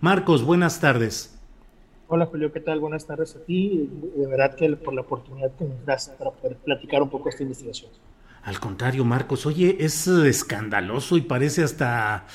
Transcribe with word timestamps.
Marcos, 0.00 0.44
buenas 0.44 0.78
tardes. 0.78 1.38
Hola 2.08 2.26
Julio, 2.26 2.52
¿qué 2.52 2.60
tal? 2.60 2.80
Buenas 2.80 3.06
tardes 3.06 3.34
a 3.34 3.40
ti. 3.40 3.90
De 4.14 4.26
verdad 4.26 4.54
que 4.54 4.76
por 4.76 4.92
la 4.92 5.00
oportunidad 5.00 5.50
que 5.52 5.64
nos 5.64 5.84
das 5.86 6.14
para 6.18 6.30
poder 6.30 6.56
platicar 6.58 7.02
un 7.02 7.08
poco 7.08 7.30
esta 7.30 7.42
investigación. 7.42 7.90
Al 8.42 8.60
contrario, 8.60 9.04
Marcos, 9.04 9.46
oye, 9.46 9.78
es 9.80 10.06
escandaloso 10.06 11.16
y 11.16 11.22
parece 11.22 11.64
hasta 11.64 12.26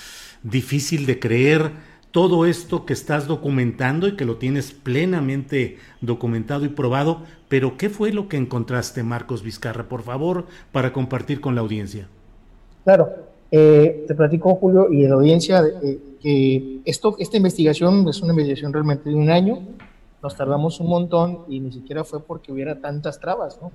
difícil 0.43 1.05
de 1.05 1.19
creer 1.19 1.71
todo 2.09 2.45
esto 2.45 2.85
que 2.85 2.93
estás 2.93 3.27
documentando 3.27 4.07
y 4.07 4.17
que 4.17 4.25
lo 4.25 4.37
tienes 4.37 4.73
plenamente 4.73 5.77
documentado 6.01 6.65
y 6.65 6.69
probado, 6.69 7.21
pero 7.47 7.77
¿qué 7.77 7.89
fue 7.89 8.11
lo 8.11 8.27
que 8.27 8.37
encontraste, 8.37 9.03
Marcos 9.03 9.43
Vizcarra? 9.43 9.87
Por 9.87 10.01
favor, 10.01 10.47
para 10.73 10.91
compartir 10.91 11.39
con 11.39 11.55
la 11.55 11.61
audiencia. 11.61 12.09
Claro, 12.83 13.30
eh, 13.51 14.05
te 14.07 14.15
platico, 14.15 14.55
Julio, 14.55 14.91
y 14.91 15.03
en 15.03 15.09
la 15.09 15.15
audiencia, 15.17 15.61
eh, 15.83 15.99
que 16.21 16.79
esto, 16.85 17.15
esta 17.19 17.35
investigación 17.35 18.07
es 18.07 18.21
una 18.21 18.31
investigación 18.31 18.71
realmente 18.71 19.09
de 19.09 19.15
un 19.15 19.29
año, 19.29 19.59
nos 20.23 20.37
tardamos 20.37 20.79
un 20.79 20.87
montón 20.87 21.39
y 21.49 21.59
ni 21.59 21.71
siquiera 21.71 22.05
fue 22.05 22.21
porque 22.21 22.51
hubiera 22.51 22.79
tantas 22.79 23.19
trabas, 23.19 23.59
¿no? 23.61 23.71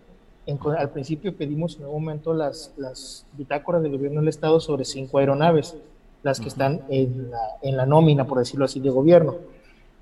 al 0.79 0.91
principio 0.91 1.37
pedimos 1.37 1.77
en 1.77 1.83
algún 1.83 2.05
momento 2.05 2.33
las, 2.33 2.73
las 2.77 3.27
bitácoras 3.33 3.83
del 3.83 3.93
gobierno 3.93 4.21
del 4.21 4.29
Estado 4.29 4.61
sobre 4.61 4.85
cinco 4.85 5.19
aeronaves, 5.19 5.77
las 6.23 6.41
que 6.41 6.49
están 6.49 6.83
en 6.89 7.31
la, 7.33 7.39
en 7.63 7.77
la 7.77 7.85
nómina, 7.85 8.27
por 8.27 8.39
decirlo 8.39 8.65
así, 8.65 8.79
de 8.79 8.91
gobierno. 8.91 9.35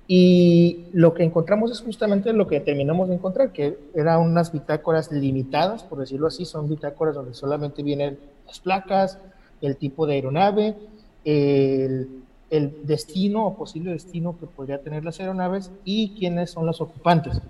Y 0.07 0.85
lo 0.93 1.15
que 1.15 1.23
encontramos 1.23 1.71
es 1.71 1.81
justamente 1.81 2.31
lo 2.31 2.45
que 2.47 2.59
terminamos 2.59 3.09
de 3.09 3.15
encontrar, 3.15 3.51
que 3.51 3.77
eran 3.95 4.21
unas 4.21 4.51
bitácoras 4.51 5.11
limitadas, 5.11 5.83
por 5.83 5.99
decirlo 5.99 6.27
así, 6.27 6.45
son 6.45 6.69
bitácoras 6.69 7.15
donde 7.15 7.33
solamente 7.33 7.81
vienen 7.81 8.19
las 8.45 8.59
placas, 8.59 9.17
el 9.65 9.77
tipo 9.77 10.05
de 10.05 10.15
aeronave, 10.15 10.75
el, 11.23 12.23
el 12.49 12.85
destino 12.85 13.45
o 13.45 13.55
posible 13.55 13.91
destino 13.91 14.37
que 14.39 14.45
podría 14.45 14.81
tener 14.81 15.03
las 15.03 15.19
aeronaves 15.19 15.71
y 15.83 16.11
quiénes 16.17 16.51
son 16.51 16.65
los 16.65 16.81
ocupantes. 16.81 17.41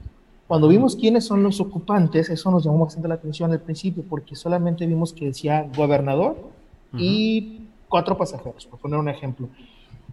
Cuando 0.47 0.67
vimos 0.67 0.95
quiénes 0.95 1.25
son 1.25 1.41
los 1.41 1.59
ocupantes, 1.59 2.29
eso 2.29 2.51
nos 2.51 2.63
llamó 2.63 2.85
bastante 2.85 3.07
la 3.07 3.15
atención 3.15 3.51
al 3.51 3.61
principio, 3.61 4.03
porque 4.07 4.35
solamente 4.35 4.85
vimos 4.85 5.11
que 5.11 5.25
decía 5.25 5.67
gobernador 5.75 6.35
y 6.93 7.61
cuatro 7.89 8.17
pasajeros, 8.17 8.65
por 8.67 8.79
poner 8.79 8.99
un 8.99 9.09
ejemplo. 9.09 9.49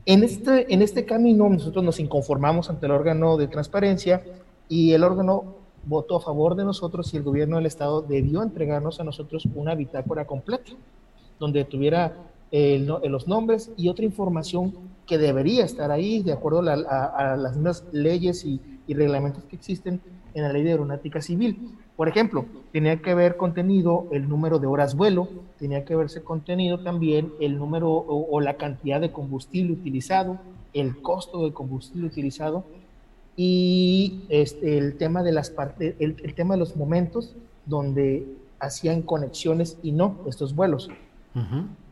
En 0.07 0.25
este, 0.25 0.73
en 0.73 0.83
este 0.83 1.05
camino 1.05 1.49
nosotros 1.49 1.85
nos 1.85 2.01
inconformamos 2.01 2.71
ante 2.71 2.87
el 2.87 2.93
órgano 2.93 3.37
de 3.37 3.47
transparencia 3.47 4.25
y 4.69 4.93
el 4.93 5.05
órgano 5.05 5.45
votó 5.85 6.17
a 6.17 6.21
favor 6.21 6.57
de 6.57 6.65
nosotros 6.65 7.13
y 7.13 7.19
el 7.19 7.23
gobierno 7.23 7.57
del 7.57 7.67
estado 7.67 8.03
debió 8.03 8.43
entregarnos 8.43 9.01
a 9.01 9.05
nosotros 9.05 9.47
una 9.55 9.75
bitácora 9.75 10.27
completa, 10.27 10.73
donde 11.43 11.65
tuviera 11.65 12.15
los 12.53 13.27
nombres 13.27 13.73
y 13.77 13.89
otra 13.89 14.05
información 14.05 14.75
que 15.07 15.19
debería 15.19 15.65
estar 15.65 15.91
ahí 15.91 16.23
de 16.23 16.33
acuerdo 16.33 16.61
a, 16.61 17.37
las 17.37 17.57
mismas 17.57 17.85
leyes 17.93 18.45
y, 18.45 18.61
reglamentos 18.89 19.43
que 19.45 19.57
existen 19.57 20.03
en 20.35 20.43
la 20.43 20.53
ley 20.53 20.63
de 20.63 20.73
aeronáutica 20.73 21.23
civil. 21.23 21.71
Por 21.97 22.09
ejemplo, 22.09 22.45
tenía 22.73 23.01
que 23.01 23.13
haber 23.13 23.39
contenido 23.39 24.07
el 24.13 24.29
número 24.29 24.59
de 24.59 24.67
horas 24.67 24.95
vuelo, 24.95 25.29
tenía 25.59 25.87
que 25.87 25.95
haberse 25.95 26.23
contenido 26.23 26.79
también 26.81 27.33
el 27.41 27.57
número 27.57 27.91
o, 27.91 28.41
la 28.43 28.55
cantidad 28.59 29.01
de 29.01 29.11
combustible 29.11 29.73
utilizado, 29.73 30.39
el 30.75 31.01
costo 31.01 31.43
del 31.43 31.55
combustible 31.55 32.07
utilizado 32.07 32.65
y 33.35 34.25
este, 34.29 34.77
el 34.77 34.99
tema 34.99 35.23
de 35.23 35.33
las 35.33 35.49
partes, 35.49 35.95
el, 35.99 36.35
tema 36.35 36.55
de 36.55 36.61
los 36.61 36.77
momentos 36.77 37.35
donde 37.65 38.27
hacían 38.61 39.01
conexiones 39.01 39.79
y 39.83 39.93
no 39.93 40.19
estos 40.29 40.55
vuelos. 40.55 40.91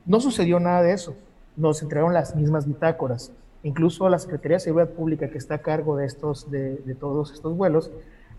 No 0.07 0.21
sucedió 0.21 0.61
nada 0.61 0.83
de 0.83 0.93
eso. 0.93 1.15
Nos 1.57 1.83
entregaron 1.83 2.15
las 2.15 2.35
mismas 2.37 2.67
bitácoras. 2.67 3.33
Incluso 3.63 4.09
la 4.09 4.19
Secretaría 4.19 4.57
de 4.57 4.61
Seguridad 4.61 4.91
Pública, 4.91 5.29
que 5.29 5.39
está 5.39 5.57
a 5.57 5.59
cargo 5.59 5.97
de, 5.97 6.07
estos, 6.07 6.51
de, 6.51 6.97
todos 6.99 7.33
estos 7.33 7.57
vuelos, 7.57 7.91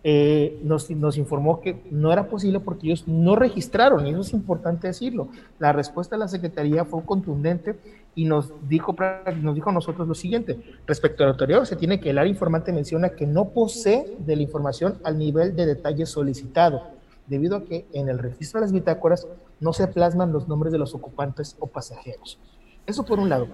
eh, 0.03 0.59
nos, 0.63 0.89
informó 0.89 1.61
que 1.61 1.83
no 1.91 2.11
era 2.11 2.27
posible 2.27 2.59
porque 2.59 2.87
ellos 2.87 3.07
no 3.07 3.35
registraron, 3.35 4.07
y 4.07 4.09
eso 4.09 4.21
es 4.21 4.33
importante 4.33 4.87
decirlo. 4.87 5.27
La 5.59 5.73
respuesta 5.73 6.15
de 6.15 6.21
la 6.21 6.27
Secretaría 6.27 6.85
fue 6.85 7.05
contundente 7.05 7.75
y 8.15 8.25
nos 8.25 8.51
dijo, 8.67 8.95
nos 9.41 9.53
dijo 9.53 9.69
a 9.69 9.73
nosotros 9.73 10.07
lo 10.07 10.15
siguiente, 10.15 10.59
respecto 10.87 11.23
al 11.23 11.31
anterior, 11.31 11.67
se 11.67 11.75
tiene 11.75 11.99
que 11.99 12.09
el 12.09 12.17
área 12.17 12.31
informante 12.31 12.73
menciona 12.73 13.09
que 13.09 13.27
no 13.27 13.49
posee 13.49 14.17
de 14.19 14.35
la 14.35 14.41
información 14.41 14.95
al 15.03 15.19
nivel 15.19 15.55
de 15.55 15.67
detalle 15.67 16.07
solicitado 16.07 16.81
debido 17.27 17.55
a 17.55 17.63
que 17.63 17.85
en 17.93 18.09
el 18.09 18.17
registro 18.17 18.59
de 18.59 18.65
las 18.65 18.73
bitácoras 18.73 19.27
no 19.61 19.71
se 19.71 19.87
plasman 19.87 20.33
los 20.33 20.47
nombres 20.49 20.73
de 20.73 20.79
los 20.79 20.93
ocupantes 20.93 21.55
o 21.59 21.67
pasajeros. 21.67 22.37
Eso 22.85 23.05
por 23.05 23.19
un 23.19 23.29
lado. 23.29 23.47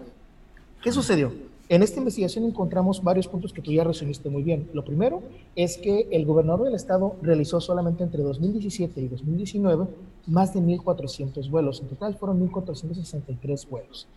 ¿Qué 0.81 0.91
sucedió? 0.91 1.31
En 1.69 1.83
esta 1.83 1.99
investigación 1.99 2.45
encontramos 2.45 3.03
varios 3.03 3.27
puntos 3.27 3.51
que 3.51 3.61
tú 3.61 3.73
ya 3.73 3.83
resumiste 3.83 4.29
muy 4.29 4.41
bien. 4.41 4.69
Lo 4.73 4.85
primero 4.85 5.21
es 5.55 5.77
que 5.77 6.07
el 6.11 6.25
gobernador 6.25 6.63
del 6.63 6.75
estado 6.75 7.17
realizó 7.21 7.59
solamente 7.59 8.03
entre 8.03 8.23
2017 8.23 9.01
y 9.01 9.07
2019 9.09 9.85
más 10.27 10.53
de 10.53 10.61
1.400 10.61 11.49
vuelos. 11.49 11.81
En 11.81 11.87
total 11.89 12.15
fueron 12.15 12.39
1.463 12.49 13.69
vuelos. 13.69 14.07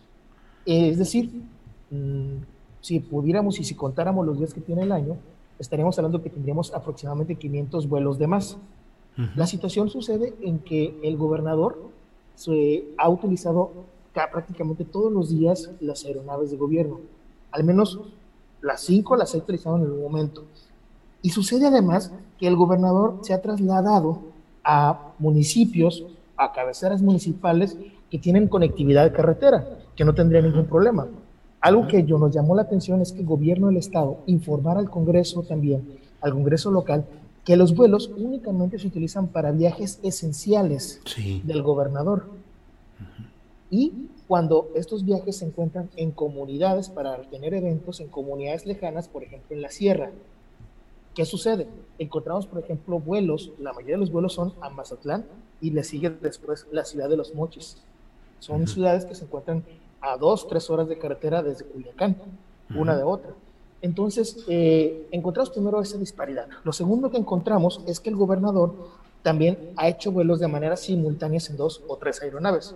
Es 0.65 0.97
decir, 0.97 1.29
mm, 1.89 2.37
si 2.79 3.01
pudiéramos 3.01 3.59
y 3.59 3.65
si 3.65 3.75
contáramos 3.75 4.25
los 4.25 4.37
días 4.37 4.53
que 4.53 4.61
tiene 4.61 4.83
el 4.83 4.93
año, 4.93 5.17
estaríamos 5.59 5.97
hablando 5.99 6.21
que 6.21 6.29
tendríamos 6.29 6.73
aproximadamente 6.73 7.35
500 7.35 7.89
vuelos 7.89 8.17
de 8.17 8.27
más. 8.27 8.57
La 9.35 9.45
situación 9.45 9.89
sucede 9.89 10.33
en 10.41 10.59
que 10.59 10.97
el 11.03 11.17
gobernador 11.17 11.77
se 12.35 12.85
ha 12.97 13.09
utilizado 13.09 13.71
prácticamente 14.13 14.85
todos 14.85 15.11
los 15.11 15.29
días 15.29 15.69
las 15.79 16.05
aeronaves 16.05 16.51
de 16.51 16.57
gobierno. 16.57 16.99
Al 17.51 17.63
menos 17.63 17.99
las 18.61 18.81
cinco 18.81 19.15
las 19.15 19.35
ha 19.35 19.37
utilizado 19.37 19.77
en 19.77 19.83
el 19.83 19.91
momento. 19.91 20.43
Y 21.21 21.29
sucede 21.29 21.67
además 21.67 22.11
que 22.39 22.47
el 22.47 22.55
gobernador 22.55 23.19
se 23.21 23.33
ha 23.33 23.41
trasladado 23.41 24.19
a 24.63 25.13
municipios, 25.19 26.05
a 26.37 26.51
cabeceras 26.51 27.01
municipales 27.01 27.77
que 28.09 28.17
tienen 28.17 28.47
conectividad 28.47 29.03
de 29.03 29.11
carretera, 29.11 29.79
que 29.95 30.03
no 30.03 30.13
tendría 30.15 30.41
ningún 30.41 30.65
problema. 30.65 31.07
Algo 31.59 31.87
que 31.87 32.03
yo 32.03 32.17
nos 32.17 32.33
llamó 32.33 32.55
la 32.55 32.63
atención 32.63 33.01
es 33.01 33.11
que 33.11 33.19
el 33.19 33.27
gobierno 33.27 33.67
del 33.67 33.77
estado 33.77 34.17
informara 34.25 34.79
al 34.79 34.89
Congreso 34.89 35.43
también, 35.43 35.99
al 36.21 36.33
Congreso 36.33 36.71
local, 36.71 37.05
que 37.45 37.57
los 37.57 37.75
vuelos 37.75 38.11
únicamente 38.15 38.77
se 38.77 38.87
utilizan 38.87 39.27
para 39.27 39.51
viajes 39.51 39.99
esenciales 40.03 41.01
del 41.43 41.63
gobernador. 41.63 42.27
Y 43.69 43.93
cuando 44.27 44.69
estos 44.75 45.05
viajes 45.05 45.37
se 45.37 45.45
encuentran 45.45 45.89
en 45.95 46.11
comunidades 46.11 46.89
para 46.89 47.19
tener 47.21 47.53
eventos 47.53 47.99
en 47.99 48.07
comunidades 48.09 48.65
lejanas, 48.65 49.07
por 49.07 49.23
ejemplo 49.23 49.55
en 49.55 49.61
la 49.61 49.71
sierra, 49.71 50.11
¿qué 51.15 51.25
sucede? 51.25 51.67
Encontramos, 51.97 52.45
por 52.47 52.63
ejemplo, 52.63 52.99
vuelos, 52.99 53.51
la 53.59 53.73
mayoría 53.73 53.95
de 53.95 54.01
los 54.01 54.11
vuelos 54.11 54.33
son 54.33 54.53
a 54.61 54.69
Mazatlán, 54.69 55.25
y 55.61 55.69
le 55.69 55.83
sigue 55.83 56.09
después 56.09 56.67
la 56.71 56.85
ciudad 56.85 57.07
de 57.07 57.17
Los 57.17 57.35
Mochis. 57.35 57.77
Son 58.39 58.67
ciudades 58.67 59.05
que 59.05 59.15
se 59.15 59.25
encuentran 59.25 59.63
a 60.01 60.17
dos, 60.17 60.47
tres 60.47 60.69
horas 60.69 60.89
de 60.89 60.97
carretera 60.97 61.43
desde 61.43 61.65
Culiacán, 61.65 62.17
una 62.75 62.97
de 62.97 63.03
otra. 63.03 63.31
Entonces, 63.81 64.45
eh, 64.47 65.07
encontramos 65.11 65.49
primero 65.49 65.81
esa 65.81 65.97
disparidad. 65.97 66.47
Lo 66.63 66.71
segundo 66.71 67.09
que 67.09 67.17
encontramos 67.17 67.81
es 67.87 67.99
que 67.99 68.09
el 68.09 68.15
gobernador 68.15 68.73
también 69.23 69.71
ha 69.75 69.87
hecho 69.87 70.11
vuelos 70.11 70.39
de 70.39 70.47
manera 70.47 70.77
simultánea 70.77 71.39
en 71.49 71.57
dos 71.57 71.83
o 71.87 71.97
tres 71.97 72.21
aeronaves. 72.21 72.75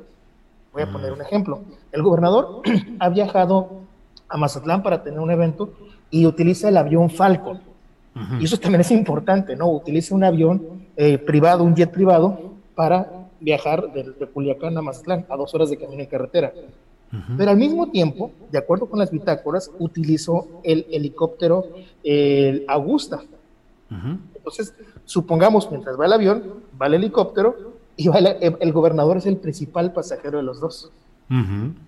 Voy 0.73 0.83
a 0.83 0.91
poner 0.91 1.13
un 1.13 1.21
ejemplo. 1.21 1.61
El 1.91 2.03
gobernador 2.03 2.61
ha 2.99 3.09
viajado 3.09 3.69
a 4.27 4.37
Mazatlán 4.37 4.83
para 4.83 5.03
tener 5.03 5.19
un 5.19 5.31
evento 5.31 5.73
y 6.09 6.25
utiliza 6.25 6.69
el 6.69 6.77
avión 6.77 7.09
Falcon. 7.09 7.61
Y 8.39 8.45
eso 8.45 8.57
también 8.57 8.79
es 8.79 8.91
importante, 8.91 9.57
¿no? 9.57 9.69
Utiliza 9.69 10.15
un 10.15 10.23
avión 10.23 10.85
eh, 10.95 11.17
privado, 11.17 11.65
un 11.65 11.75
jet 11.75 11.91
privado, 11.91 12.53
para 12.73 13.27
viajar 13.41 13.91
de, 13.91 14.03
de, 14.03 14.25
Culiacán 14.27 14.77
a 14.77 14.81
Mazatlán, 14.81 15.25
a 15.27 15.35
dos 15.35 15.53
horas 15.53 15.69
de 15.69 15.77
camino 15.77 16.01
en 16.01 16.07
carretera. 16.07 16.53
Pero 17.37 17.51
al 17.51 17.57
mismo 17.57 17.89
tiempo, 17.89 18.31
de 18.51 18.57
acuerdo 18.57 18.87
con 18.87 18.99
las 18.99 19.11
bitácoras, 19.11 19.71
utilizó 19.79 20.47
el 20.63 20.85
helicóptero 20.91 21.65
el 22.03 22.65
Augusta. 22.67 23.21
Entonces, 24.35 24.73
supongamos, 25.05 25.69
mientras 25.69 25.99
va 25.99 26.05
el 26.05 26.13
avión, 26.13 26.43
va 26.79 26.87
el 26.87 26.95
helicóptero 26.95 27.73
y 27.97 28.07
va 28.07 28.19
el, 28.19 28.73
gobernador 28.73 29.17
es 29.17 29.25
el 29.25 29.37
principal 29.37 29.93
pasajero 29.93 30.37
de 30.37 30.43
los 30.43 30.59
dos. 30.59 30.91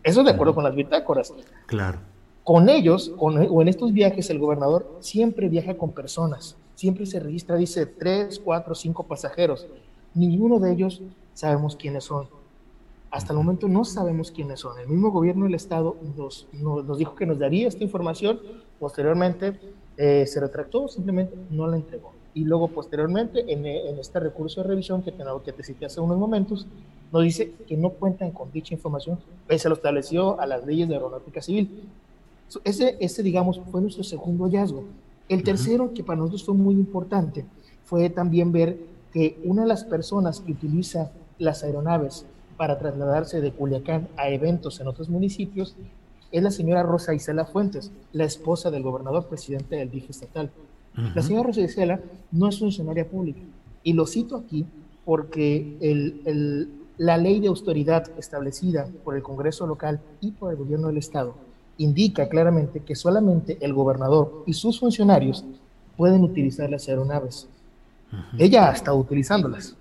Eso 0.03 0.19
es 0.21 0.25
de 0.25 0.31
acuerdo 0.31 0.55
con 0.55 0.63
las 0.63 0.75
bitácoras. 0.75 1.33
Claro. 1.65 1.99
Con 2.43 2.69
ellos, 2.69 3.11
o 3.17 3.61
en 3.61 3.67
estos 3.67 3.91
viajes, 3.91 4.29
el 4.29 4.39
gobernador 4.39 4.89
siempre 4.99 5.49
viaja 5.49 5.75
con 5.75 5.91
personas. 5.91 6.55
Siempre 6.75 7.05
se 7.05 7.19
registra, 7.19 7.55
dice, 7.55 7.85
tres, 7.85 8.39
cuatro, 8.39 8.75
cinco 8.75 9.03
pasajeros. 9.03 9.65
Ninguno 10.13 10.59
de 10.59 10.71
ellos 10.71 11.01
sabemos 11.33 11.75
quiénes 11.75 12.05
son. 12.05 12.27
Hasta 13.17 13.33
el 13.33 13.37
momento 13.37 13.67
no 13.67 13.83
sabemos 13.83 14.29
quiénes 14.29 14.59
son. 14.59 14.77
El 14.77 14.87
mismo 14.87 15.09
gobierno 15.09 15.45
del 15.45 15.55
Estado 15.55 15.97
nos, 16.15 16.45
nos, 16.53 16.99
dijo 16.99 17.15
que 17.15 17.25
nos 17.25 17.39
daría 17.39 17.67
esta 17.67 17.83
información. 17.83 18.39
Posteriormente 18.79 19.59
eh, 19.97 20.27
se 20.27 20.39
retractó, 20.39 20.87
simplemente 20.87 21.35
no 21.49 21.65
la 21.65 21.77
entregó. 21.77 22.13
Y 22.35 22.43
luego, 22.43 22.67
posteriormente, 22.67 23.51
en, 23.51 23.65
en, 23.65 23.97
este 23.97 24.19
recurso 24.19 24.61
de 24.61 24.67
revisión 24.67 25.01
que 25.01 25.11
te, 25.11 25.23
que 25.43 25.51
te 25.51 25.63
cité 25.63 25.87
hace 25.87 25.99
unos 25.99 26.19
momentos, 26.19 26.67
nos 27.11 27.23
dice 27.23 27.53
que 27.67 27.75
no 27.75 27.89
cuentan 27.89 28.29
con 28.29 28.51
dicha 28.51 28.75
información, 28.75 29.17
pese 29.47 29.67
a 29.67 29.69
lo 29.69 29.77
establecido 29.77 30.39
a 30.39 30.45
las 30.45 30.63
leyes 30.63 30.87
de 30.87 30.93
aeronáutica 30.93 31.41
civil. 31.41 31.89
Ese, 32.63 32.97
ese, 32.99 33.23
digamos, 33.23 33.59
fue 33.71 33.81
nuestro 33.81 34.03
segundo 34.03 34.43
hallazgo. 34.43 34.83
El 35.27 35.41
tercero, 35.41 35.91
que 35.91 36.03
para 36.03 36.19
nosotros 36.19 36.43
fue 36.43 36.53
muy 36.53 36.75
importante, 36.75 37.45
fue 37.83 38.11
también 38.11 38.51
ver 38.51 38.77
que 39.11 39.39
una 39.43 39.63
de 39.63 39.69
las 39.69 39.83
personas 39.85 40.39
que 40.39 40.51
utiliza 40.51 41.11
las 41.39 41.63
aeronaves 41.63 42.27
para 42.57 42.77
trasladarse 42.77 43.39
de 43.39 43.51
Culiacán 43.51 44.07
a 44.17 44.29
eventos 44.29 44.79
en 44.79 44.87
otros 44.87 45.09
municipios 45.09 45.75
es 46.31 46.43
la 46.43 46.51
señora 46.51 46.83
Rosa 46.83 47.13
Isela 47.13 47.45
Fuentes, 47.45 47.91
la 48.11 48.25
esposa 48.25 48.69
del 48.69 48.83
gobernador 48.83 49.27
presidente 49.27 49.77
del 49.77 49.89
DIF 49.89 50.09
estatal. 50.09 50.49
La 51.15 51.21
señora 51.21 51.47
Rosa 51.47 51.61
Isela 51.61 52.01
no 52.31 52.49
es 52.49 52.59
funcionaria 52.59 53.07
pública. 53.07 53.39
Y 53.83 53.93
lo 53.93 54.05
cito 54.07 54.35
aquí 54.35 54.65
porque 55.05 55.77
el, 55.79 56.21
el, 56.25 56.69
la 56.97 57.17
ley 57.17 57.39
de 57.39 57.47
autoridad 57.47 58.09
establecida 58.17 58.87
por 59.05 59.15
el 59.15 59.21
Congreso 59.21 59.67
local 59.67 60.01
y 60.19 60.31
por 60.31 60.51
el 60.51 60.57
gobierno 60.57 60.87
del 60.87 60.97
Estado 60.97 61.35
indica 61.77 62.27
claramente 62.27 62.79
que 62.81 62.95
solamente 62.95 63.57
el 63.61 63.73
gobernador 63.73 64.43
y 64.47 64.53
sus 64.53 64.79
funcionarios 64.79 65.45
pueden 65.95 66.23
utilizar 66.23 66.69
las 66.69 66.87
aeronaves. 66.89 67.47
Ella 68.37 68.69
ha 68.69 68.73
estado 68.73 68.97
utilizándolas 68.97 69.75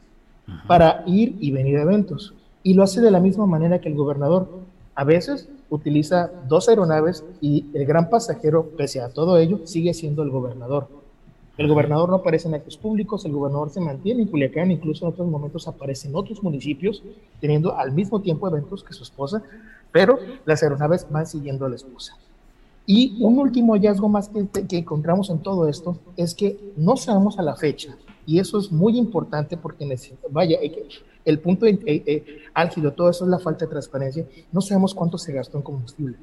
para 0.67 1.03
ir 1.07 1.37
y 1.41 1.51
venir 1.51 1.79
a 1.79 1.83
eventos. 1.83 2.35
Y 2.67 2.75
lo 2.75 2.83
hace 2.83 3.01
de 3.01 3.13
la 3.13 3.21
misma 3.21 3.47
manera 3.47 3.81
que 3.81 3.89
el 3.89 3.95
gobernador. 3.95 4.49
A 4.97 5.05
veces 5.05 5.49
utiliza 5.71 6.33
dos 6.49 6.69
aeronaves 6.69 7.25
y 7.41 7.65
el 7.75 7.87
gran 7.87 8.11
pasajero, 8.11 8.71
pese 8.77 9.01
a 9.01 9.09
todo 9.09 9.39
ello, 9.39 9.61
sigue 9.63 9.95
siendo 9.95 10.25
el 10.25 10.31
gobernador. 10.31 10.89
El 11.59 11.69
gobernador 11.69 12.09
no 12.09 12.17
aparece 12.17 12.49
en 12.49 12.55
actos 12.55 12.77
públicos, 12.77 13.25
el 13.25 13.31
gobernador 13.31 13.71
se 13.71 13.81
mantiene 13.81 14.23
en 14.23 14.29
Culiacán, 14.29 14.73
incluso 14.73 15.05
en 15.05 15.13
otros 15.13 15.29
momentos 15.29 15.69
aparece 15.69 16.09
en 16.09 16.17
otros 16.17 16.43
municipios, 16.43 17.05
teniendo 17.41 17.79
al 17.79 17.93
mismo 17.93 18.21
tiempo 18.21 18.49
eventos 18.49 18.83
que 18.83 18.95
su 18.95 19.05
esposa, 19.05 19.45
pero 19.93 20.19
las 20.45 20.61
aeronaves 20.65 21.07
van 21.09 21.29
siguiendo 21.29 21.67
a 21.67 21.69
la 21.69 21.77
esposa. 21.77 22.17
Y 22.85 23.23
un 23.23 23.39
último 23.39 23.75
hallazgo 23.75 24.09
más 24.09 24.29
que, 24.29 24.67
que, 24.67 24.79
encontramos 24.79 25.31
en 25.31 25.39
todo 25.39 25.69
esto 25.69 25.99
es 26.17 26.35
que 26.35 26.59
no 26.77 26.97
sabemos 26.97 27.39
a 27.39 27.43
la 27.43 27.55
fecha, 27.55 27.97
y 28.27 28.39
eso 28.39 28.59
es 28.59 28.71
muy 28.71 28.99
importante 28.99 29.57
porque, 29.57 29.87
vaya, 30.31 30.59
el 31.25 31.39
punto 31.39 31.67
eh, 31.67 31.79
eh, 31.87 32.39
álgido, 32.53 32.93
todo 32.93 33.09
eso 33.09 33.25
es 33.25 33.31
la 33.31 33.39
falta 33.39 33.65
de 33.65 33.71
transparencia, 33.71 34.27
no 34.53 34.61
sabemos 34.61 34.95
cuánto 34.95 35.17
se 35.17 35.33
gastó 35.33 35.57
en 35.57 35.63
combustible, 35.63 36.17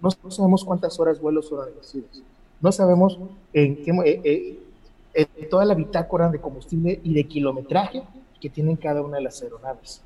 no, 0.00 0.30
sabemos 0.30 0.64
cuántas 0.64 0.98
horas 1.00 1.20
vuelos 1.20 1.48
fueron 1.48 1.66
reducidas, 1.68 2.22
no 2.60 2.70
sabemos 2.70 3.18
en 3.52 3.76
qué, 3.82 4.60
eh, 5.14 5.46
toda 5.50 5.64
la 5.64 5.74
bitácora 5.74 6.30
de 6.30 6.40
combustible 6.40 7.00
y 7.02 7.12
de 7.12 7.24
kilometraje 7.24 8.02
que 8.40 8.48
tienen 8.48 8.76
cada 8.76 9.02
una 9.02 9.18
de 9.18 9.24
las 9.24 9.42
aeronaves. 9.42 10.02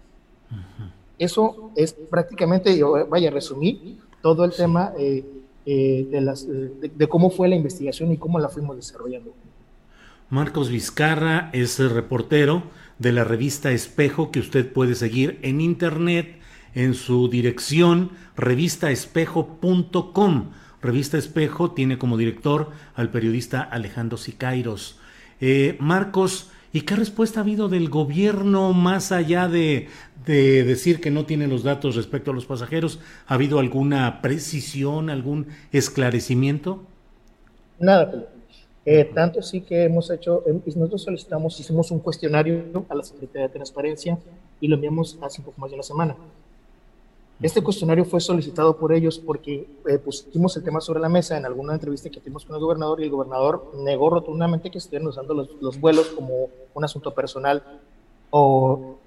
Eso 1.19 1.71
es 1.75 1.93
prácticamente, 1.93 2.77
yo 2.77 3.07
vaya 3.09 3.29
a 3.29 3.33
resumir 3.33 3.99
todo 4.21 4.45
el 4.45 4.53
tema 4.53 4.93
eh, 4.99 5.25
eh, 5.65 6.91
de, 6.95 7.09
cómo 7.09 7.31
fue 7.31 7.49
la 7.49 7.57
investigación 7.57 8.13
y 8.13 8.17
cómo 8.17 8.39
la 8.39 8.49
fuimos 8.49 8.77
desarrollando. 8.77 9.33
Marcos 10.29 10.71
Vizcarra 10.71 11.51
es 11.53 11.79
el 11.79 11.91
reportero 11.91 12.65
de 12.99 13.13
la 13.13 13.23
revista 13.23 13.71
Espejo 13.71 14.33
que 14.33 14.41
usted 14.41 14.73
puede 14.73 14.97
seguir 14.97 15.39
en 15.43 15.61
internet 15.61 16.41
en 16.75 16.95
su 16.95 17.29
dirección 17.29 18.11
revistaespejo.com. 18.37 20.51
Revista 20.83 21.17
Espejo 21.17 21.71
tiene 21.71 21.97
como 21.97 22.17
director 22.17 22.73
al 22.97 23.11
periodista 23.11 23.63
Alejandro 23.63 24.19
Sicairos. 24.19 24.99
Eh, 25.41 25.77
Marcos, 25.79 26.51
¿Y 26.73 26.83
qué 26.83 26.95
respuesta 26.95 27.41
ha 27.41 27.43
habido 27.43 27.71
del 27.71 27.89
gobierno 27.89 28.75
más 28.75 29.11
allá 29.11 29.49
de, 29.49 29.89
decir 30.27 31.01
que 31.01 31.11
no 31.11 31.25
tiene 31.25 31.47
los 31.47 31.63
datos 31.63 31.97
respecto 31.97 32.33
a 32.33 32.35
los 32.35 32.45
pasajeros? 32.45 33.01
¿Ha 33.27 33.33
habido 33.33 33.61
alguna 33.61 34.21
precisión, 34.21 35.09
algún 35.09 35.47
esclarecimiento? 35.73 36.85
Nada, 37.79 38.29
eh, 38.89 39.05
tanto 39.05 39.43
sí 39.43 39.63
que 39.63 39.83
hemos 39.83 40.09
hecho, 40.13 40.45
em, 40.47 40.63
nosotros 40.65 41.03
solicitamos, 41.03 41.59
hicimos 41.59 41.91
un 41.91 41.99
cuestionario 41.99 42.85
a 42.89 42.95
la 42.95 43.03
Secretaría 43.03 43.49
de 43.49 43.53
Transparencia 43.53 44.17
y 44.61 44.69
lo 44.69 44.77
enviamos 44.77 45.19
hace 45.21 45.41
un 45.41 45.47
poco 45.47 45.61
más 45.61 45.71
de 45.71 45.75
una 45.75 45.83
semana. 45.83 46.17
Este 47.43 47.61
cuestionario 47.61 48.05
fue 48.05 48.21
solicitado 48.21 48.77
por 48.77 48.93
ellos 48.93 49.19
porque 49.19 49.69
eh, 49.89 49.99
pusimos 49.99 50.57
el 50.57 50.63
tema 50.63 50.81
sobre 50.81 51.01
la 51.01 51.09
mesa 51.09 51.37
en 51.37 51.45
alguna 51.45 51.75
entrevista 51.75 52.09
que 52.11 52.21
tuvimos 52.21 52.45
con 52.45 52.55
el 52.55 52.63
gobernador 52.63 53.01
y 53.01 53.05
el 53.05 53.11
gobernador 53.11 53.73
negó 53.77 54.09
rotundamente 54.09 54.71
que 54.71 54.79
estuvieran 54.79 55.09
usando 55.09 55.35
los, 55.35 55.51
los 55.61 55.81
vuelos 55.81 56.07
como 56.11 56.49
un 56.73 56.85
asunto 56.85 57.13
personal. 57.13 57.65
O, 58.31 58.99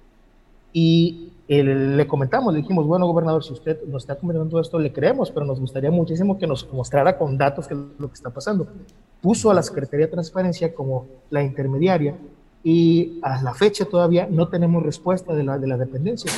y 0.74 1.32
le 1.48 2.06
comentamos, 2.06 2.52
le 2.52 2.60
dijimos, 2.60 2.86
bueno, 2.86 3.06
gobernador, 3.06 3.42
si 3.42 3.54
usted 3.54 3.82
nos 3.86 4.02
está 4.02 4.14
comentando 4.16 4.60
esto, 4.60 4.78
le 4.78 4.92
creemos, 4.92 5.30
pero 5.30 5.46
nos 5.46 5.58
gustaría 5.58 5.90
muchísimo 5.90 6.38
que 6.38 6.46
nos 6.46 6.70
mostrara 6.70 7.16
con 7.16 7.38
datos 7.38 7.66
qué 7.66 7.74
es 7.74 7.80
lo 7.98 8.08
que 8.08 8.14
está 8.14 8.30
pasando. 8.30 8.68
Puso 9.20 9.50
a 9.50 9.54
la 9.54 9.62
Secretaría 9.62 10.06
de 10.06 10.12
Transparencia 10.12 10.74
como 10.74 11.06
la 11.30 11.42
intermediaria 11.42 12.16
y 12.62 13.18
a 13.22 13.42
la 13.42 13.54
fecha 13.54 13.84
todavía 13.84 14.26
no 14.30 14.48
tenemos 14.48 14.82
respuesta 14.82 15.34
de 15.34 15.44
la, 15.44 15.58
de 15.58 15.66
la 15.66 15.76
dependencia. 15.76 16.30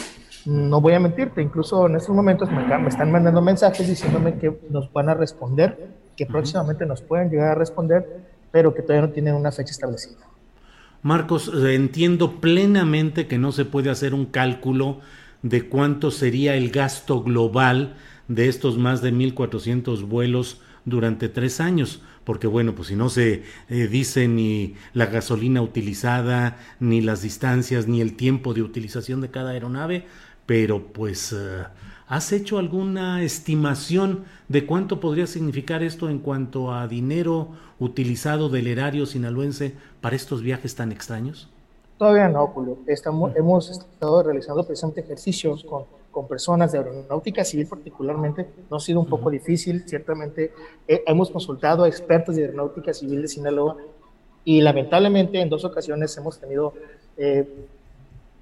No 0.44 0.80
voy 0.80 0.94
a 0.94 1.00
mentirte, 1.00 1.40
incluso 1.40 1.86
en 1.86 1.96
estos 1.96 2.14
momentos 2.14 2.48
me, 2.50 2.88
están 2.88 3.12
mandando 3.12 3.40
mensajes 3.40 3.88
diciéndome 3.88 4.38
que 4.38 4.58
nos 4.70 4.92
van 4.92 5.08
a 5.08 5.14
responder, 5.14 5.88
que 6.16 6.26
próximamente 6.26 6.84
nos 6.84 7.00
pueden 7.00 7.30
llegar 7.30 7.50
a 7.50 7.54
responder, 7.54 8.24
pero 8.50 8.74
que 8.74 8.82
todavía 8.82 9.06
no 9.06 9.12
tienen 9.12 9.34
una 9.34 9.52
fecha 9.52 9.70
establecida. 9.70 10.18
Marcos, 11.02 11.50
entiendo 11.54 12.40
plenamente 12.40 13.26
que 13.26 13.38
no 13.38 13.50
se 13.52 13.64
puede 13.64 13.90
hacer 13.90 14.14
un 14.14 14.26
cálculo 14.26 15.00
de 15.42 15.68
cuánto 15.68 16.10
sería 16.10 16.54
el 16.54 16.70
gasto 16.70 17.22
global 17.22 17.94
de 18.28 18.48
estos 18.48 18.78
más 18.78 19.02
de 19.02 19.12
1.400 19.12 20.06
vuelos 20.06 20.60
durante 20.84 21.28
tres 21.28 21.60
años, 21.60 22.02
porque 22.24 22.46
bueno, 22.46 22.74
pues 22.74 22.88
si 22.88 22.96
no 22.96 23.08
se 23.08 23.42
eh, 23.68 23.88
dice 23.88 24.28
ni 24.28 24.74
la 24.94 25.06
gasolina 25.06 25.62
utilizada, 25.62 26.58
ni 26.80 27.00
las 27.00 27.22
distancias, 27.22 27.88
ni 27.88 28.00
el 28.00 28.16
tiempo 28.16 28.54
de 28.54 28.62
utilización 28.62 29.20
de 29.20 29.30
cada 29.30 29.50
aeronave, 29.50 30.06
pero 30.46 30.92
pues 30.92 31.32
eh, 31.32 31.64
¿has 32.08 32.32
hecho 32.32 32.58
alguna 32.58 33.22
estimación 33.22 34.24
de 34.48 34.66
cuánto 34.66 35.00
podría 35.00 35.26
significar 35.26 35.82
esto 35.82 36.08
en 36.08 36.18
cuanto 36.18 36.72
a 36.72 36.86
dinero 36.88 37.50
utilizado 37.78 38.48
del 38.48 38.66
erario 38.66 39.06
sinaloense 39.06 39.74
para 40.00 40.16
estos 40.16 40.42
viajes 40.42 40.74
tan 40.74 40.92
extraños? 40.92 41.48
Todavía 41.98 42.28
no, 42.28 42.46
Julio. 42.48 42.78
Estamos, 42.86 43.34
hemos 43.36 43.70
estado 43.70 44.22
realizando 44.22 44.64
precisamente 44.64 45.02
ejercicios 45.02 45.64
con, 45.64 45.84
con, 46.12 46.28
personas 46.28 46.72
de 46.72 46.78
aeronáutica 46.78 47.44
civil 47.44 47.66
particularmente. 47.66 48.46
No 48.70 48.76
ha 48.76 48.80
sido 48.80 49.00
un 49.00 49.06
poco 49.06 49.30
difícil, 49.30 49.84
ciertamente. 49.86 50.52
Eh, 50.86 51.02
hemos 51.06 51.30
consultado 51.30 51.84
a 51.84 51.88
expertos 51.88 52.36
de 52.36 52.42
aeronáutica 52.42 52.92
civil 52.92 53.22
de 53.22 53.28
Sinaloa 53.28 53.76
y 54.44 54.60
lamentablemente 54.60 55.40
en 55.40 55.48
dos 55.48 55.64
ocasiones 55.64 56.16
hemos 56.16 56.38
tenido 56.38 56.74
eh, 57.16 57.46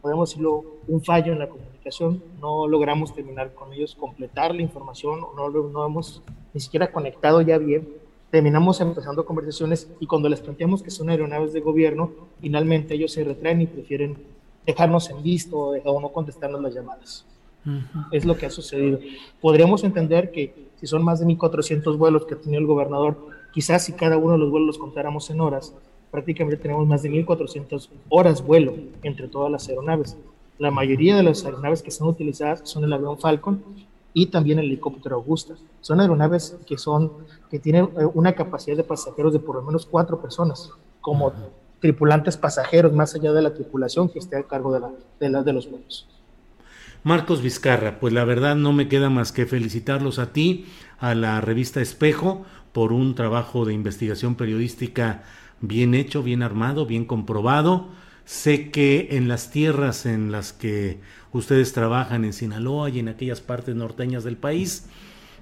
podemos 0.00 0.30
decirlo, 0.30 0.64
un 0.88 1.02
fallo 1.02 1.32
en 1.32 1.38
la 1.38 1.48
comunicación, 1.48 2.22
no 2.40 2.66
logramos 2.66 3.14
terminar 3.14 3.52
con 3.54 3.72
ellos, 3.72 3.94
completar 3.94 4.54
la 4.54 4.62
información, 4.62 5.20
no, 5.36 5.50
no 5.50 5.86
hemos 5.86 6.22
ni 6.54 6.60
siquiera 6.60 6.90
conectado 6.90 7.40
ya 7.42 7.58
bien, 7.58 7.88
terminamos 8.30 8.80
empezando 8.80 9.26
conversaciones 9.26 9.90
y 9.98 10.06
cuando 10.06 10.28
les 10.28 10.40
planteamos 10.40 10.82
que 10.82 10.90
son 10.90 11.10
aeronaves 11.10 11.52
de 11.52 11.60
gobierno, 11.60 12.12
finalmente 12.40 12.94
ellos 12.94 13.12
se 13.12 13.24
retraen 13.24 13.60
y 13.60 13.66
prefieren 13.66 14.16
dejarnos 14.66 15.10
en 15.10 15.22
visto 15.22 15.58
o 15.58 16.00
no 16.00 16.12
contestarnos 16.12 16.60
las 16.60 16.74
llamadas. 16.74 17.26
Es 18.10 18.24
lo 18.24 18.36
que 18.36 18.46
ha 18.46 18.50
sucedido. 18.50 18.98
Podríamos 19.40 19.84
entender 19.84 20.32
que 20.32 20.70
si 20.76 20.86
son 20.86 21.04
más 21.04 21.20
de 21.20 21.26
1.400 21.26 21.96
vuelos 21.98 22.24
que 22.24 22.34
ha 22.34 22.38
tenido 22.38 22.60
el 22.60 22.66
gobernador, 22.66 23.18
quizás 23.52 23.84
si 23.84 23.92
cada 23.92 24.16
uno 24.16 24.32
de 24.32 24.38
los 24.38 24.50
vuelos 24.50 24.66
los 24.66 24.78
contáramos 24.78 25.28
en 25.30 25.40
horas, 25.40 25.74
prácticamente 26.10 26.60
tenemos 26.60 26.86
más 26.86 27.02
de 27.02 27.10
1.400 27.10 27.88
horas 28.08 28.42
vuelo 28.42 28.74
entre 29.02 29.28
todas 29.28 29.50
las 29.50 29.68
aeronaves. 29.68 30.16
La 30.58 30.70
mayoría 30.70 31.16
de 31.16 31.22
las 31.22 31.44
aeronaves 31.44 31.82
que 31.82 31.90
son 31.90 32.08
utilizadas 32.08 32.62
son 32.64 32.84
el 32.84 32.92
avión 32.92 33.18
Falcon 33.18 33.62
y 34.12 34.26
también 34.26 34.58
el 34.58 34.66
helicóptero 34.66 35.16
Augusta. 35.16 35.54
Son 35.80 36.00
aeronaves 36.00 36.56
que, 36.66 36.76
son, 36.76 37.12
que 37.50 37.58
tienen 37.58 37.84
eh, 37.98 38.04
una 38.14 38.34
capacidad 38.34 38.76
de 38.76 38.84
pasajeros 38.84 39.32
de 39.32 39.38
por 39.38 39.56
lo 39.56 39.62
menos 39.62 39.86
cuatro 39.86 40.20
personas, 40.20 40.70
como 41.00 41.32
tripulantes 41.80 42.36
pasajeros, 42.36 42.92
más 42.92 43.14
allá 43.14 43.32
de 43.32 43.42
la 43.42 43.54
tripulación 43.54 44.08
que 44.08 44.18
esté 44.18 44.36
a 44.36 44.42
cargo 44.42 44.72
de, 44.72 44.80
la, 44.80 44.90
de, 45.18 45.30
la, 45.30 45.42
de 45.42 45.52
los 45.52 45.70
vuelos. 45.70 46.08
Marcos 47.02 47.40
Vizcarra, 47.40 47.98
pues 47.98 48.12
la 48.12 48.24
verdad 48.24 48.56
no 48.56 48.74
me 48.74 48.86
queda 48.86 49.08
más 49.08 49.32
que 49.32 49.46
felicitarlos 49.46 50.18
a 50.18 50.34
ti, 50.34 50.66
a 50.98 51.14
la 51.14 51.40
revista 51.40 51.80
Espejo, 51.80 52.44
por 52.72 52.92
un 52.92 53.14
trabajo 53.14 53.64
de 53.64 53.72
investigación 53.72 54.34
periodística 54.34 55.22
bien 55.62 55.94
hecho, 55.94 56.22
bien 56.22 56.42
armado, 56.42 56.84
bien 56.84 57.06
comprobado. 57.06 57.88
Sé 58.26 58.70
que 58.70 59.08
en 59.12 59.28
las 59.28 59.50
tierras 59.50 60.04
en 60.04 60.30
las 60.30 60.52
que 60.52 61.00
ustedes 61.32 61.72
trabajan, 61.72 62.26
en 62.26 62.34
Sinaloa 62.34 62.90
y 62.90 62.98
en 62.98 63.08
aquellas 63.08 63.40
partes 63.40 63.74
norteñas 63.74 64.22
del 64.22 64.36
país, 64.36 64.86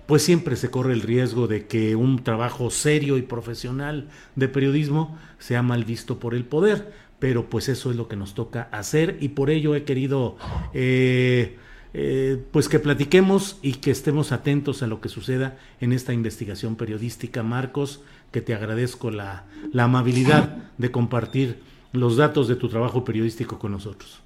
pues 0.07 0.23
siempre 0.23 0.55
se 0.55 0.71
corre 0.71 0.93
el 0.93 1.03
riesgo 1.03 1.49
de 1.49 1.67
que 1.67 1.97
un 1.97 2.23
trabajo 2.23 2.71
serio 2.71 3.19
y 3.19 3.23
profesional 3.23 4.09
de 4.37 4.49
periodismo 4.49 5.19
sea 5.39 5.63
mal 5.63 5.85
visto 5.85 6.21
por 6.21 6.35
el 6.35 6.45
poder, 6.45 6.93
pero 7.19 7.47
pues 7.47 7.69
eso 7.69 7.91
es 7.91 7.97
lo 7.97 8.09
que 8.09 8.17
nos 8.17 8.35
toca 8.35 8.69
hacer 8.73 9.19
y 9.21 9.31
por 9.31 9.51
ello 9.51 9.75
he 9.75 9.85
querido 9.85 10.37
eh, 10.73 11.57
eh, 11.95 12.43
pues 12.53 12.69
que 12.69 12.79
platiquemos 12.79 13.59
y 13.63 13.75
que 13.75 13.91
estemos 13.91 14.31
atentos 14.33 14.83
a 14.83 14.87
lo 14.87 15.01
que 15.01 15.09
suceda 15.09 15.57
en 15.81 15.93
esta 15.93 16.13
investigación 16.13 16.77
periodística. 16.77 17.43
Marcos, 17.43 18.03
que 18.31 18.41
te 18.41 18.55
agradezco 18.55 19.11
la, 19.11 19.45
amabilidad 19.77 20.57
de 20.77 20.91
compartir 20.91 21.61
los 21.93 22.17
datos 22.17 22.47
de 22.47 22.57
tu 22.57 22.69
trabajo 22.69 23.05
periodístico 23.05 23.59
con 23.59 23.73
nosotros. 23.73 24.21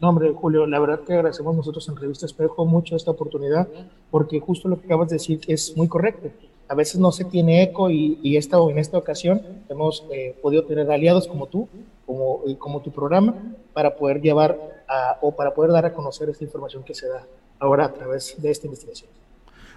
No, 0.00 0.10
hombre, 0.10 0.30
Julio, 0.34 0.66
la 0.66 0.78
verdad 0.78 1.00
que 1.00 1.14
agradecemos 1.14 1.56
nosotros 1.56 1.88
en 1.88 1.96
Revista 1.96 2.26
Espejo 2.26 2.66
mucho 2.66 2.94
esta 2.94 3.12
oportunidad, 3.12 3.66
porque 4.10 4.38
justo 4.40 4.68
lo 4.68 4.78
que 4.78 4.84
acabas 4.84 5.08
de 5.08 5.14
decir 5.14 5.40
es 5.46 5.74
muy 5.74 5.88
correcto. 5.88 6.30
A 6.68 6.74
veces 6.74 6.98
no 6.98 7.12
se 7.12 7.24
tiene 7.24 7.62
eco 7.62 7.90
y, 7.90 8.18
y 8.22 8.36
esta, 8.36 8.58
en 8.58 8.78
esta 8.78 8.98
ocasión 8.98 9.42
hemos 9.68 10.04
eh, 10.12 10.36
podido 10.42 10.64
tener 10.64 10.90
aliados 10.90 11.28
como 11.28 11.46
tú, 11.46 11.68
como, 12.04 12.42
como 12.58 12.82
tu 12.82 12.90
programa, 12.90 13.34
para 13.72 13.96
poder 13.96 14.20
llevar 14.20 14.58
a, 14.88 15.18
o 15.20 15.34
para 15.34 15.54
poder 15.54 15.72
dar 15.72 15.86
a 15.86 15.92
conocer 15.92 16.28
esta 16.28 16.44
información 16.44 16.82
que 16.82 16.94
se 16.94 17.08
da 17.08 17.26
ahora 17.58 17.84
a 17.84 17.92
través 17.92 18.40
de 18.40 18.50
esta 18.50 18.66
investigación. 18.66 19.10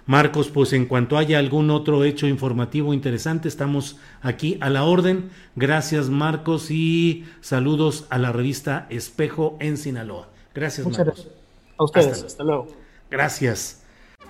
Marcos, 0.06 0.48
pues 0.48 0.72
en 0.72 0.86
cuanto 0.86 1.18
haya 1.18 1.38
algún 1.38 1.70
otro 1.70 2.04
hecho 2.04 2.26
informativo 2.26 2.94
interesante, 2.94 3.48
estamos 3.48 3.98
aquí 4.22 4.58
a 4.60 4.70
la 4.70 4.84
orden. 4.84 5.30
Gracias, 5.56 6.08
Marcos, 6.08 6.70
y 6.70 7.26
saludos 7.40 8.06
a 8.10 8.18
la 8.18 8.32
revista 8.32 8.86
Espejo 8.90 9.56
en 9.60 9.76
Sinaloa. 9.76 10.28
Gracias, 10.54 10.86
Muchas 10.86 11.06
Marcos. 11.06 11.24
Gracias. 11.24 11.40
A 11.78 11.84
ustedes, 11.84 12.24
hasta, 12.24 12.44
luego. 12.44 12.66
Gracias. 13.10 13.79